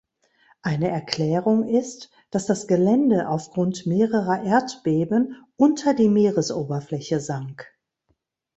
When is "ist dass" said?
1.69-2.47